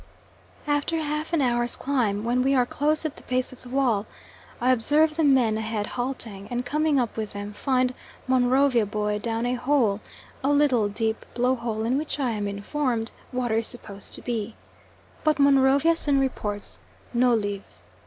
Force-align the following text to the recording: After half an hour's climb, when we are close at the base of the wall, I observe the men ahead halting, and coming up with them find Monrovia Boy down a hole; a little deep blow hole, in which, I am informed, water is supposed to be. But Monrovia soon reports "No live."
After 0.65 0.97
half 0.97 1.31
an 1.31 1.43
hour's 1.43 1.75
climb, 1.75 2.23
when 2.23 2.41
we 2.41 2.55
are 2.55 2.65
close 2.65 3.05
at 3.05 3.17
the 3.17 3.21
base 3.21 3.53
of 3.53 3.61
the 3.61 3.69
wall, 3.69 4.07
I 4.59 4.71
observe 4.71 5.15
the 5.15 5.23
men 5.23 5.59
ahead 5.59 5.85
halting, 5.93 6.47
and 6.49 6.65
coming 6.65 6.99
up 6.99 7.15
with 7.15 7.33
them 7.33 7.53
find 7.53 7.93
Monrovia 8.27 8.87
Boy 8.87 9.19
down 9.19 9.45
a 9.45 9.53
hole; 9.53 10.01
a 10.43 10.49
little 10.49 10.87
deep 10.89 11.23
blow 11.35 11.53
hole, 11.53 11.83
in 11.83 11.99
which, 11.99 12.19
I 12.19 12.31
am 12.31 12.47
informed, 12.47 13.11
water 13.31 13.57
is 13.57 13.67
supposed 13.67 14.15
to 14.15 14.23
be. 14.23 14.55
But 15.23 15.37
Monrovia 15.37 15.95
soon 15.95 16.19
reports 16.19 16.79
"No 17.13 17.35
live." 17.35 17.61